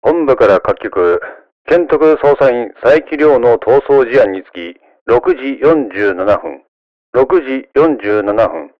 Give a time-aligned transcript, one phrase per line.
[0.00, 1.20] 本部から各局、
[1.66, 4.78] 県徳捜査員佐伯亮の逃走事案につき、
[5.08, 6.62] 6時47分、
[7.14, 8.70] 6時47分、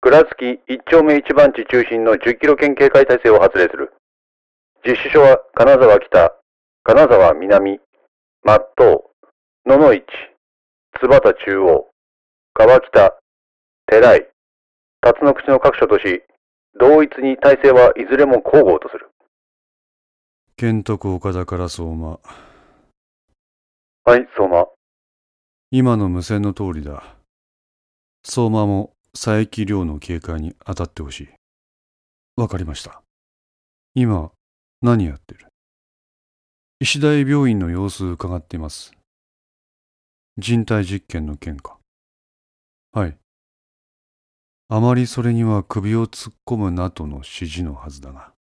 [0.00, 3.92] 倉敷一丁目一番地中心の10キロ圏警戒態勢を発令する。
[4.86, 6.32] 実施所は金沢北、
[6.84, 7.80] 金沢南、
[8.42, 9.02] 松東、
[9.66, 10.04] 野々市、
[11.00, 11.90] 津幡中央、
[12.54, 13.14] 川北、
[13.86, 14.26] 寺井、
[15.02, 16.22] 辰野口の各所とし、
[16.78, 19.10] 同一に体制はいずれも交互とする。
[20.58, 22.18] 県徳岡田から相馬。
[24.04, 24.66] はい、相馬。
[25.70, 27.14] 今の無線の通りだ。
[28.24, 31.28] 相馬も佐伯亮の警戒に当たってほしい。
[32.38, 33.02] わかりました。
[33.94, 34.32] 今、
[34.80, 35.46] 何やってる？
[36.80, 38.94] 医大病院の様子伺っています。
[40.38, 41.76] 人体実験の件か。
[42.92, 43.18] はい。
[44.70, 48.32] あまりそれには首を突っ込むなとの指示のはずだが。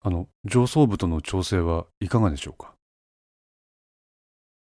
[0.00, 2.74] あの、上層部との調整はいかがでしょうか？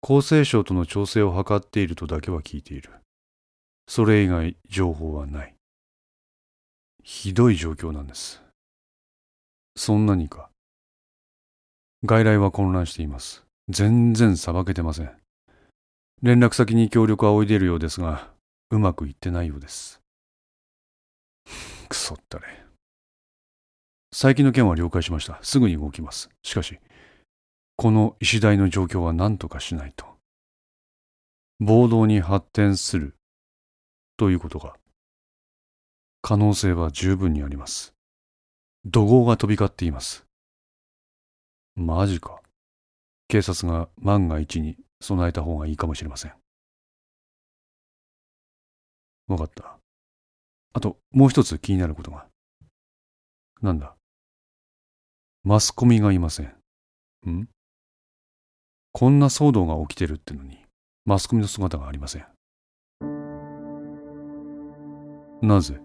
[0.01, 2.91] 厚生省との調整を図っているとだけは聞いている。
[3.87, 5.55] それ以外情報はない。
[7.03, 8.41] ひどい状況なんです。
[9.75, 10.49] そんなにか。
[12.05, 13.45] 外来は混乱しています。
[13.69, 15.11] 全然さばけてません。
[16.21, 18.31] 連絡先に協力はおいでいるようですが、
[18.71, 20.01] うまくいってないようです。
[21.87, 22.62] くそったれ。
[24.15, 25.39] 最近の件は了解しました。
[25.41, 26.29] すぐに動きます。
[26.43, 26.77] しかし、
[27.75, 30.05] この医師大の状況は何とかしないと。
[31.59, 33.15] 暴動に発展する
[34.15, 34.75] ということが、
[36.21, 37.95] 可能性は十分にあります。
[38.85, 40.27] 怒号が飛び交っています。
[41.75, 42.39] マジか。
[43.29, 46.33] 警察が万が一に備えた方がいいかもしれません。
[49.27, 49.79] わかった。
[50.73, 52.27] あと、もう一つ気になることが。
[53.63, 53.92] なんだ？
[55.45, 56.45] マスコミがいません。
[57.29, 57.49] ん？
[58.93, 60.59] こんな騒動が起きてるってのに、
[61.03, 62.25] マスコミの姿がありません。
[65.41, 65.81] なぜ？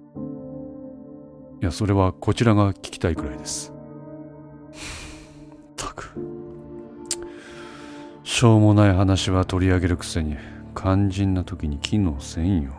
[1.60, 3.72] いや、それはこちらが聞きたいくらいです。
[4.70, 6.14] ったく。
[8.22, 10.36] しょうもない話は取り上げるくせに、
[10.76, 12.75] 肝心な時に機能せんよ。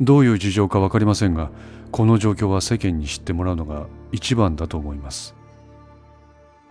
[0.00, 1.50] どういう事情かわかりませんが、
[1.92, 5.34] この状況は世間に知ってもらうのが一番だと思います。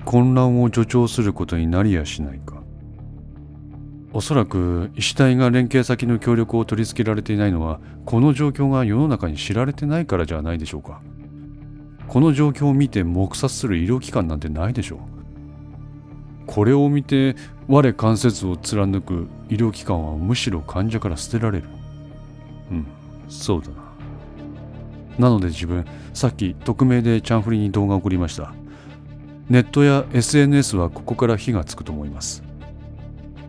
[0.04, 2.62] 混乱を助長することになりやしないか。
[4.14, 11.02] おそらく医師体が連携先の協力を取り付けられていないのはこの状況が世の中に知られてないからじゃないでしょうか
[12.10, 15.00] この状況を見て黙殺する医療機関なんてないでしょう
[16.46, 17.38] これを見て
[17.70, 21.70] 我関節を貫く医療機関はむしろ患者から捨てられる
[22.72, 22.88] うん
[23.30, 23.91] そうだな
[25.20, 28.54] なので自分さっき匿名でチャンフリに動画を送りました
[29.50, 32.44] ネットや SNS はここから火がつくと思います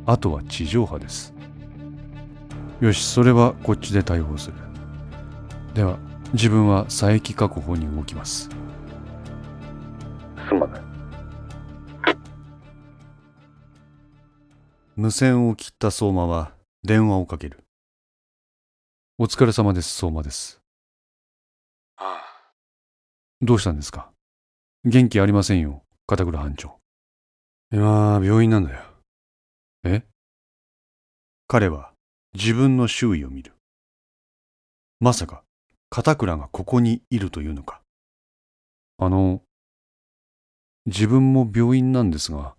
[0.04, 1.32] あとは地上波です。
[2.80, 4.56] よし、それはこっちで対応する。
[5.74, 5.98] では、
[6.32, 8.48] 自分は佐伯確保に動きます。
[10.48, 10.82] すまない。
[14.96, 16.52] 無線を切った相馬は
[16.82, 17.64] 電話をかける。
[19.18, 20.61] お疲れ様です、相馬です。
[22.04, 22.52] ああ、
[23.40, 24.10] どうしたんですか？
[24.84, 26.80] 元気ありませんよ、片倉班長。
[27.70, 28.82] 今、病院なんだよ。
[29.84, 30.02] え？
[31.46, 31.92] 彼は
[32.34, 33.54] 自分の周囲を見る。
[34.98, 35.44] まさか、
[35.90, 37.80] 片倉がここにいるというのか。
[38.98, 39.40] あの、
[40.86, 42.56] 自分も病院なんですが、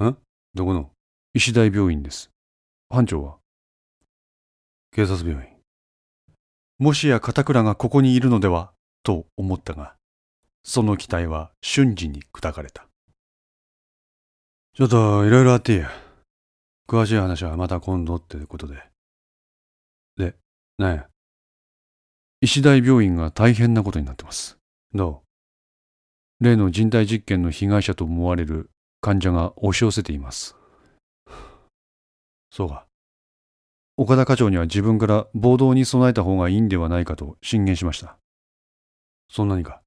[0.00, 0.16] ん？
[0.54, 0.90] どこの？
[1.34, 2.30] 医師大病院です。
[2.88, 3.36] 班長は？
[4.92, 5.52] 警察病院。
[6.78, 8.72] もしや片倉がここにいるのでは？
[9.08, 9.94] と思ったが、
[10.62, 12.86] その期待は瞬時に砕かれた。
[14.74, 15.90] ちょっといろいろあっていいや。
[16.86, 18.82] 詳しい話はまた今度ってことで。
[20.18, 20.34] で、
[20.76, 21.08] なんや。
[22.42, 24.58] 医師大病院が大変なことになってます。
[24.92, 25.22] ど
[26.40, 26.44] う？
[26.44, 28.68] 例の人体実験の被害者と思われる
[29.00, 30.54] 患者が押し寄せています。
[32.52, 32.84] そうか。
[33.96, 38.18] 岡田課長には自分から暴動に備えた方がいいんではないかと進言しました。
[39.30, 39.82] そんなにか？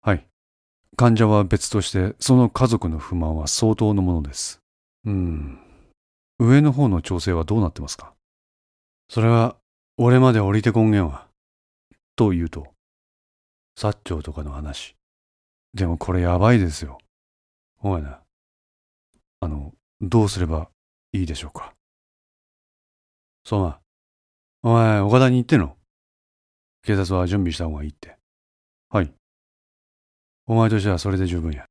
[0.00, 0.26] はい。
[0.96, 4.60] 患者は別として、その家族の不満は相当のものです。
[5.04, 5.58] うん。
[6.38, 8.12] 上の方の調整はどうなってますか？
[9.08, 9.56] それは、
[9.96, 11.28] 俺まで降りてこんげんわ。
[12.16, 12.68] と言うと、
[13.78, 14.96] 薩長とかの話。
[15.74, 16.98] でもこれやばいですよ。
[17.82, 18.20] おいな。
[19.40, 20.68] あの、どうすれば
[21.12, 21.74] いいでしょうか？
[23.44, 23.80] そうま。
[24.62, 25.76] お前、岡田に言っての？
[26.82, 28.13] 警察は準備した方がいいって。
[28.94, 29.12] はい。
[30.46, 31.66] お前としてはそれで十分や。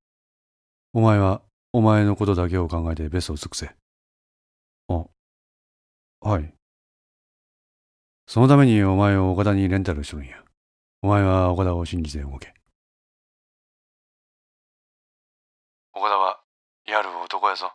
[0.91, 1.41] お前は
[1.71, 3.73] お前のことだけを考えてベストを尽くせ。
[4.89, 5.05] あ、
[6.19, 6.53] はい。
[8.27, 10.43] そのためにお前を岡田にレンタルしとるんや。
[11.01, 12.53] お前は岡田を信じて動け。
[15.93, 16.41] 岡田は
[16.85, 17.71] やる男やぞ。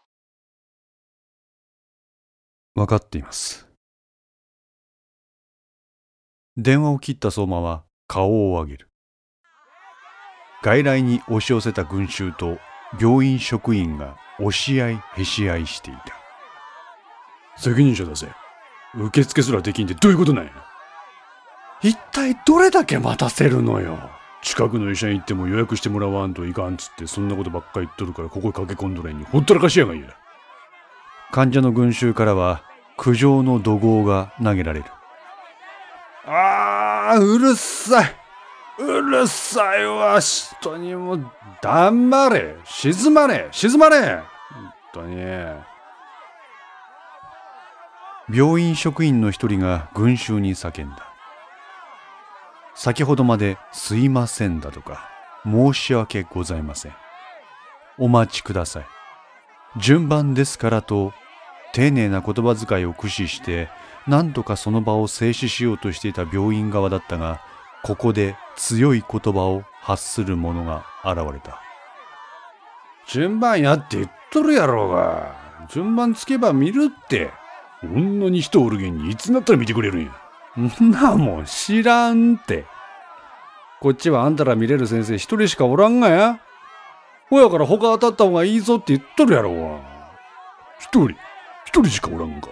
[2.74, 3.66] 分かっています。
[6.58, 8.90] 電話を切った相馬は顔を上げる。
[10.68, 12.58] 外来に押し寄せた群衆と
[13.00, 16.02] 病院職員が押し合いへし合いしていた。
[17.56, 18.28] 責任者だぜ。
[18.94, 20.50] 受付すらできんってどういうことなんや
[21.80, 23.98] 一体どれだけ待たせるのよ
[24.42, 30.08] 近くの医者に行っても予約してもらわんといかんっつってそんなことばっかり言っとるからここに駆け込んどれんにほったらかしやがいや。
[31.32, 32.62] 患者の群衆からは
[32.98, 34.86] 苦情の怒号が投げられる。
[36.26, 38.27] ああ、うるさい。
[38.78, 41.18] うるさいわ、人にも、
[41.60, 44.16] 黙れ、静まれ、静まれ。
[44.16, 44.22] 本
[44.92, 45.16] 当に。
[48.30, 51.12] 病院職員の一人が群衆に叫んだ。
[52.74, 55.08] 先ほどまですいませんだとか、
[55.44, 56.94] 申し訳ございません。
[57.98, 58.86] お待ちください。
[59.76, 61.12] 順番ですからと
[61.72, 63.68] 丁寧な言葉遣いを駆使して
[64.06, 67.40] 何とかその場を静止しようとしていた病院側だったが
[67.82, 71.62] ここで強い言葉を発する者が現れた。
[73.06, 75.34] 順番やって言っとるやろうが。
[75.70, 77.30] 順番つけば見るって。
[77.80, 80.12] こんなに人おるげんにいつになったら見てくれるんや。
[80.58, 82.66] んなもん知らんって。
[83.80, 86.40] こっちはあんたら見れる先生一人しかおらんがや。
[87.30, 89.78] ほやから他当たった方がいいぞって言っとるやろうが。
[90.80, 91.10] 一人。
[91.64, 92.48] 一人しかおらんか。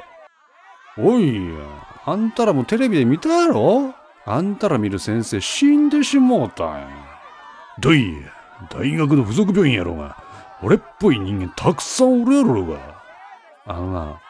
[0.98, 1.60] おいや、
[2.04, 3.92] あんたらもテレビで見たやろ？
[4.26, 6.88] あんたら見る先生死んでしもうたんや。
[7.78, 8.32] どいや、
[8.70, 10.16] 大学の付属病院やろうが、
[10.62, 12.78] 俺っぽい人間たくさんおるやろうが。
[13.66, 14.20] あのな、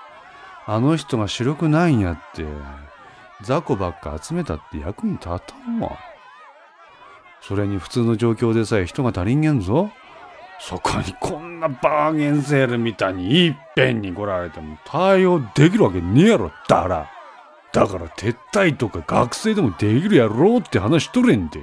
[0.66, 2.44] あの人が白くないんやって、
[3.42, 5.34] 雑魚ばっか集めたって役に立た
[5.70, 5.96] んわ。
[7.40, 9.90] それに普通の状況でさえ人が足りんげんぞ。
[10.58, 17.10] そこにこんなバーゲンセールみたいにいっぺんに来られても対応できるわけねえやろ、だら。
[17.76, 21.60] だから撤退とか学生でもできるやろうって話しとれんで。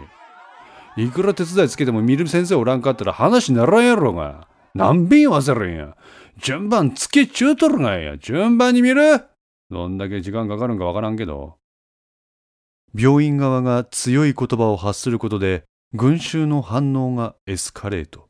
[0.96, 4.48] いくら手伝いつけても見る先生おらんかったら話ならんやろが。
[4.76, 5.98] 何遍言わせるんや。
[6.38, 8.16] 順番つけちゅうとるがや。
[8.20, 9.24] 順番に見る
[9.72, 11.56] どんだけ時間かかるんかわからんけど。
[12.96, 15.64] 病院側が強い言葉を発することで
[15.96, 18.30] 群衆の反応がエスカレート。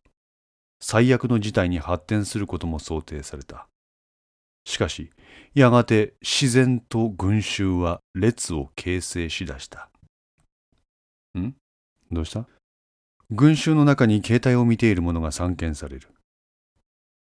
[0.80, 3.68] 最悪の事態に発展することも想定された。
[4.64, 5.12] しかし、
[5.56, 9.90] やがて自然と群衆は列を形成しだした。
[11.38, 11.54] ん？
[12.12, 12.48] どうした？
[13.30, 16.10] 群衆の中に携帯を見ている者が散見される。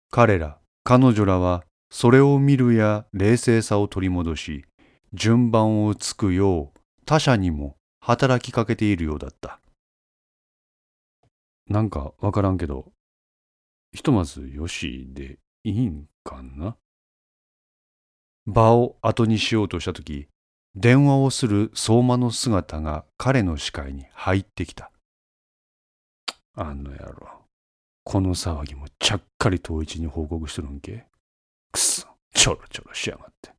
[0.10, 4.66] 彼ら、彼女らは、それを見るや冷静さを取り戻し、
[5.14, 9.60] 順番をつくよう他者にも働きかけているようだった。
[11.68, 12.92] なんかわからんけど、
[13.92, 16.78] ひとまずよしでいいんかな？
[18.46, 20.28] 場を後にしようとしたとき、
[20.76, 24.92] 電話をする相馬の姿が彼の視界に入ってきた。
[26.56, 27.44] あの野郎。
[28.04, 31.06] この騒ぎもちゃっかり統一に報告しとるんけ
[31.72, 33.52] くそ、ちょろちょろしやがって。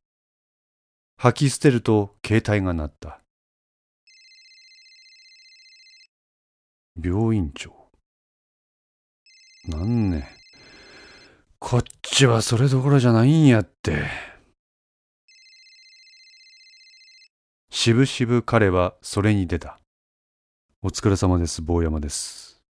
[1.17, 3.21] 吐き捨てると携帯が鳴った。
[7.01, 7.73] 病院長。
[9.67, 10.29] なんね。
[11.59, 14.34] こっちはそれどころじゃないんやって。
[17.77, 19.77] しぶしぶ彼はそれに出た。
[20.81, 22.63] お疲れ様です、坊山です。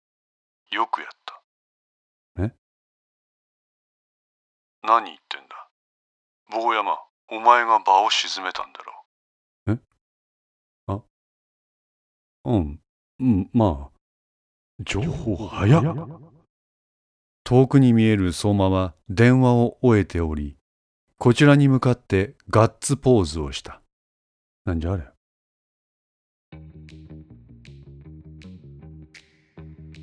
[0.71, 1.41] よくやった。
[2.41, 2.51] え？
[4.81, 5.69] 何言ってんだ。
[6.49, 6.97] 坊山、
[7.29, 9.79] お前が場を沈めたんだろ
[12.45, 12.79] うん、
[13.19, 13.97] うん、まあ。
[14.79, 15.83] 情報早っ。
[17.43, 20.57] 遠くに見える相馬は電話を終えており、
[21.19, 23.83] こちらに向かってガッツポーズをした。
[24.65, 25.03] なんじゃあれ？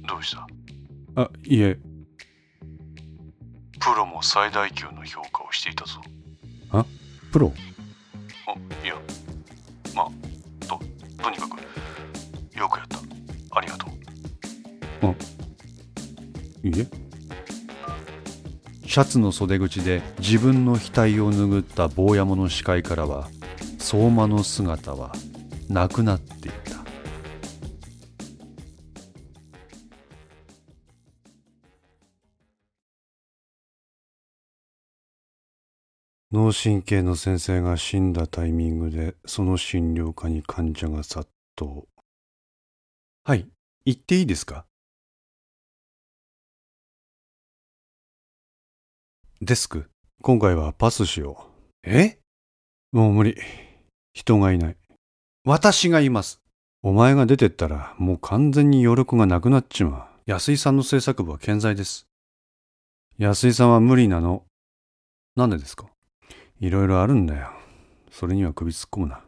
[0.09, 0.47] どうした？
[1.21, 1.77] あ、いえ、
[3.81, 6.01] プロも最大級の評価をしていたぞ。
[7.33, 7.53] プロ？
[8.47, 8.53] あ、
[8.85, 8.95] いや、
[9.97, 10.07] まあ、
[10.65, 10.79] と、
[11.21, 11.57] とにかく、
[12.57, 12.99] よくやった。
[13.57, 13.91] ありがとう。
[16.65, 16.87] いえ。
[18.87, 23.29] シャツの袖口で自分の額を拭った坊山の視界からは、
[23.93, 25.13] 相馬の姿は
[25.69, 26.79] なくなっていた。
[36.31, 41.83] 脳神経の先生が死んだタイミングでその診療科に患者が殺到。
[43.25, 43.47] はい
[43.85, 44.65] 行っていいですか？
[49.43, 49.91] デスク
[50.23, 51.47] 今回はパスしよ
[51.85, 51.91] う。
[51.91, 52.19] え？
[52.91, 53.37] もう無理。
[54.13, 54.77] 人がいない。
[55.45, 56.41] 私がいます。
[56.83, 60.31] お前が出てったらもう完全に余力がなくなっちまう。
[60.31, 62.07] 安井さんの制作部は健在です。
[63.19, 64.45] 安井さんは無理なの。
[65.37, 65.87] なんでですか？
[66.61, 67.51] いろいろあるんだよ。
[68.11, 69.25] それには首突っ込むな。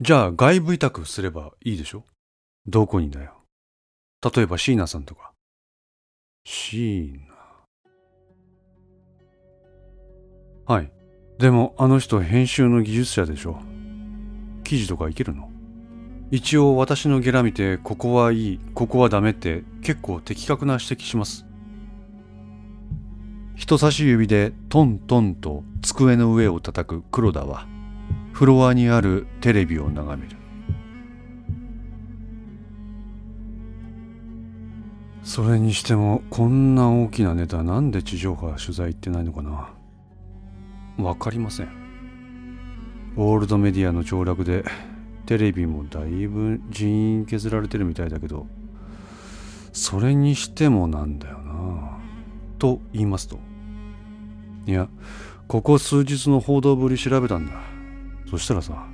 [0.00, 2.04] じゃあ外部委託すればいいでしょ？
[2.66, 3.34] どこにだよ？
[4.34, 5.32] 例えば椎名さんとか。
[6.44, 7.20] 椎
[10.66, 10.74] 名。
[10.74, 10.90] はい。
[11.38, 13.60] でもあの人編集の技術者でしょ。
[14.64, 15.50] 記事とかいけるの？
[16.30, 21.46] 一応私のゲラ見てここはいい、ここはダメって結構的確な指摘します。
[23.54, 27.68] 人差し指でトントンと机の上を叩く黒田は
[28.32, 30.36] フロアにあるテレビを眺める。
[35.22, 39.70] それにしてもこんな大きなネタなんで地上波取材行ってないのかな？
[40.98, 41.83] わかりません。
[43.16, 44.64] オールドメディアの凋落で
[45.26, 48.46] テレビもだいぶ人員削られてるみたいだけど
[49.72, 51.98] それにしてもなんだよな
[52.58, 53.38] と言いますと。
[54.66, 54.88] いや
[55.46, 57.52] ここ数日の報道ぶり調べたんだ。
[58.30, 58.86] そしたらさ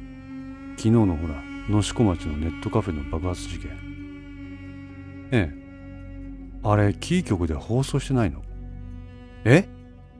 [0.77, 3.71] 昨日のほら能代町のネットカフェの爆発事件。
[5.33, 5.61] ええ。
[6.63, 8.43] あれキー局で放送してないの。
[9.45, 9.69] え？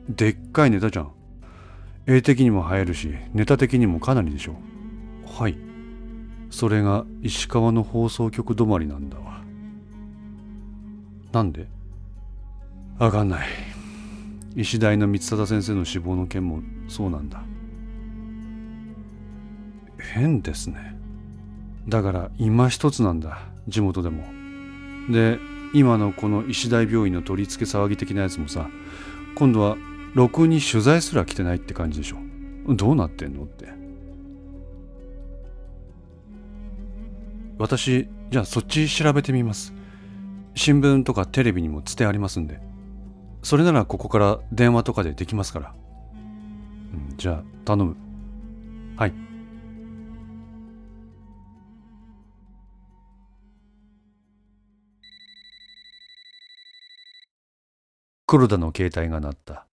[0.09, 1.11] でっかいネタじゃん。
[2.07, 5.41] 絵的にも映えるしネタ的にもかなりでしょう。
[5.41, 5.57] はい。
[6.49, 9.41] それが石川の放送局止まりなんだわ。
[11.31, 11.67] なんで？
[12.97, 13.47] わかんない。
[14.55, 17.41] 石大の光貞先生の死亡の件もそうなんだ。
[20.13, 20.97] 変ですね。
[21.87, 23.39] だから今一つなんだ。
[23.67, 24.25] 地元でも。
[25.09, 25.39] で
[25.73, 28.69] 今のこの石大病院の取り付け騒ぎ的なやつもさ
[29.35, 29.77] 今度は
[30.13, 32.17] ろくに取材すら来てないって感じでしょ。
[32.67, 33.67] どうなってんのって。
[37.57, 39.73] 私じゃあそっち調べてみます。
[40.55, 42.59] 新聞とかテレビにも伝えありますんで。
[43.43, 45.75] それならここから電話とかでできますから、
[46.13, 47.95] うん、じゃあ頼む。
[48.97, 49.13] はい。
[58.27, 59.67] 黒田の携帯が鳴った。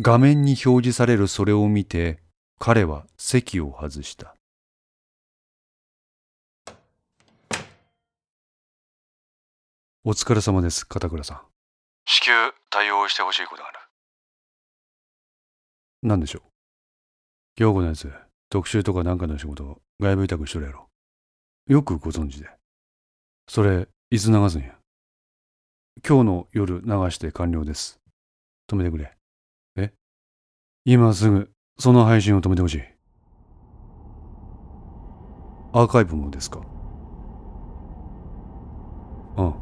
[0.00, 2.18] 画面に表示されるそれを見て
[2.58, 4.34] 彼は席を外した。
[10.02, 11.44] お疲れ様です片倉さ
[12.06, 12.32] 至急
[12.70, 13.78] 対応してほしいことがある。
[16.08, 16.42] ん何でしょう？
[17.54, 18.12] 京子のやつ
[18.50, 20.88] 特集とかなんかの仕事外部委託しとるやろ。
[21.68, 22.50] よくご存知で。
[23.48, 24.74] それいつ流すんや？
[26.04, 28.00] 今日の夜流して完了です。
[28.68, 29.04] 止めてくれ。
[29.04, 29.23] え
[30.86, 32.82] 今すぐその配信を止めてほしい。
[35.72, 36.60] アーカイブもですか？
[39.38, 39.54] うん。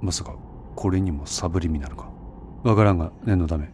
[0.00, 0.34] まさか
[0.74, 2.10] これにもサブリミナルか？
[2.64, 3.70] わからんが念のため。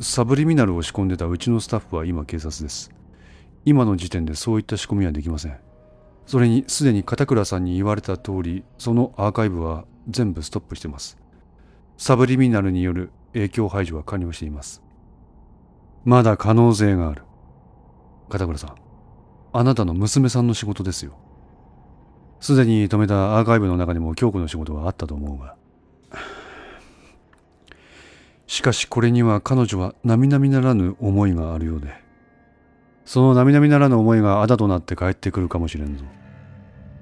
[0.00, 2.92] サブリミナルを仕込んでたうちのスタッフは今警察です。
[3.64, 5.58] 今の時点でそういった仕込みはできません。
[6.26, 11.18] それにすでに片倉さんに言われた通りそのアーカイブは全部ストップしてます。
[11.96, 14.82] サブリミナルによる影響排除は完了しています。
[16.04, 17.22] まだ可能性がある。
[18.28, 18.74] 片倉さん
[19.52, 21.12] あなたの娘さんの仕事ですよ。
[22.40, 25.54] すでに止めたアーカイブの中にも京子の仕事はあったと思うが。
[28.46, 31.94] しかしこれには彼女は並々ならぬ思いがあるようで。
[33.04, 36.04] その並々ならぬ思いがあだとなって帰ってくるかもしれんぞ。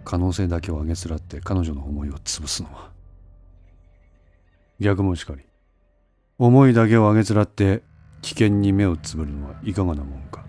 [0.04, 2.89] 可能性だけをあげつらって彼女の思いを潰すのは。
[4.80, 5.42] 逆もしかり
[6.38, 7.82] 思いだけをあげつらって
[8.22, 10.44] 危険に目をつぶるのはいかがなもんか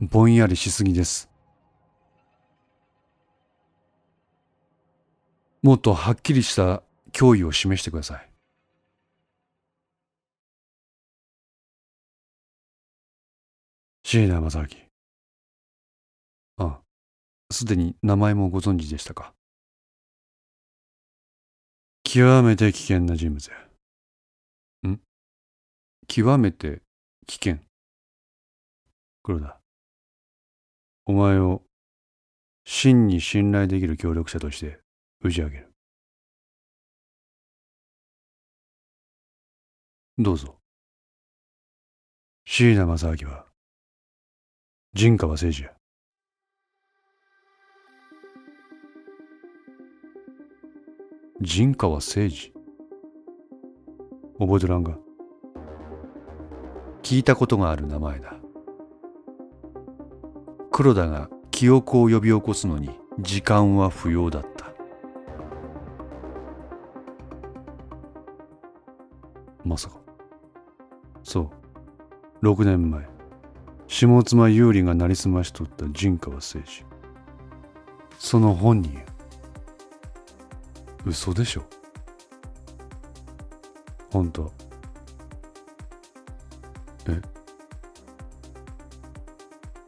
[0.00, 1.28] ぼんやりしすぎです
[5.64, 8.28] もっとはっきりした脅威を示してください。
[14.04, 14.66] 椎名正明。
[16.58, 16.80] ああ、
[17.50, 19.32] すでに名前もご存知でしたか。
[22.14, 23.56] 極めて危険な人物や。
[24.88, 25.00] ん？
[26.06, 26.80] 極めて
[27.26, 27.58] 危険。
[29.24, 29.58] 黒田。
[31.06, 31.62] お前を
[32.64, 34.78] 真に信頼できる協力者として
[35.22, 35.72] 打ち上げる。
[40.16, 40.56] どうぞ。
[42.46, 43.46] 椎名正明は、
[44.92, 45.74] 人家は政治や。
[51.40, 52.30] 陣川誠二
[54.38, 54.96] 覚えとらんが
[57.02, 58.34] 聞いたことがある名前だ。
[60.70, 64.72] 黒田が記憶を呼び起こすのに時間は不要だった。
[69.64, 69.98] まさか。
[71.22, 71.50] そ
[72.42, 72.46] う。
[72.46, 73.08] 6年前、
[73.88, 76.84] 下妻有利がなりすましとった陣川誠二。
[78.18, 79.13] その本人。
[81.04, 81.64] 嘘でしょ。
[84.10, 84.52] 本当。
[87.06, 87.20] え？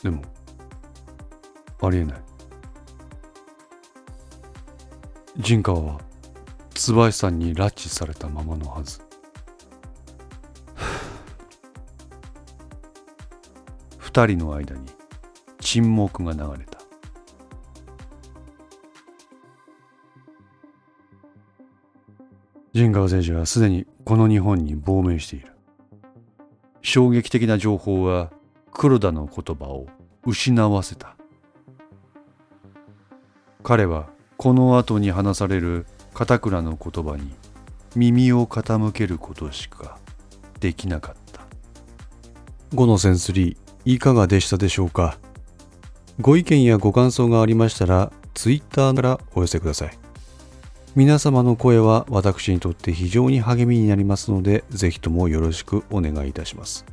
[0.02, 0.22] でも、
[1.80, 2.22] ありえない。
[5.38, 6.00] 陣川は、
[6.74, 9.00] 椿さんに拉致されたままのはず。
[13.98, 14.86] 二人の間に
[15.60, 16.75] 沈黙が流れた。
[22.76, 25.46] 陣川誠司はすでにこの日本に亡命している。
[26.82, 28.30] 衝撃的な情報は
[28.70, 29.86] 黒田の言葉を
[30.26, 31.16] 失わせた。
[33.62, 37.34] 彼はこの後に話される片倉の言葉に
[37.94, 39.98] 耳を傾けることしか
[40.60, 41.46] できなかった。
[42.76, 45.18] 5のセンスリーいかがでしたでしょうか？
[46.20, 49.98] ご意見やご感想がありましたら Twitter からお寄せください。
[50.96, 56.86] 皆様の声は私にとって非常に励みになりますので、ぜひともよろしくお願いいたします。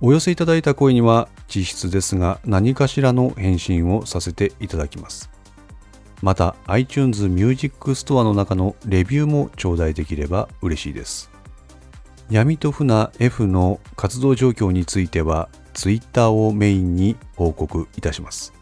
[0.00, 5.30] お寄せいただいた声には実質ですが何かしらの返信をさせていただきます。
[6.20, 11.30] また iTunes Music Store の中のレビューも頂戴できれば嬉しいです。
[12.28, 18.52] 闇と船 F の活動状況については Twitter をメインに報告いたします。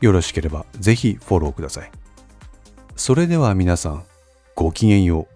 [0.00, 2.03] よろしければぜひフォローください。
[2.96, 4.04] それでは皆さん、
[4.54, 5.33] ごきげんよう。